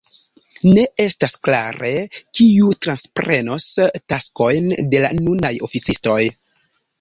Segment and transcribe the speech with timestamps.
[0.67, 1.91] Ne estas klare
[2.39, 3.69] kiu transprenos
[4.15, 6.19] taskojn de la nunaj oficistoj.